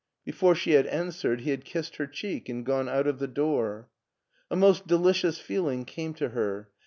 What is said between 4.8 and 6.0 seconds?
delicious feeling